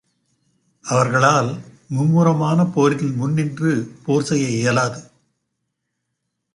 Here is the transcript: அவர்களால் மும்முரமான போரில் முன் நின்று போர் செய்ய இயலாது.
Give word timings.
அவர்களால் 0.85 1.51
மும்முரமான 1.89 2.65
போரில் 2.65 3.13
முன் 3.13 3.33
நின்று 3.33 3.71
போர் 4.05 4.23
செய்ய 4.23 4.47
இயலாது. 4.47 5.01